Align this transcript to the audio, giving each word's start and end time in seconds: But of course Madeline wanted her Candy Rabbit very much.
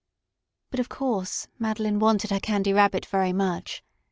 But 0.71 0.79
of 0.79 0.89
course 0.89 1.47
Madeline 1.59 1.99
wanted 1.99 2.31
her 2.31 2.39
Candy 2.39 2.73
Rabbit 2.73 3.05
very 3.05 3.33
much. 3.33 3.83